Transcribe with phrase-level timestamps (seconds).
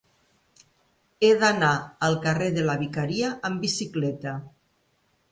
[1.25, 1.73] He d'anar
[2.07, 4.33] al carrer de la Vicaria amb bicicleta.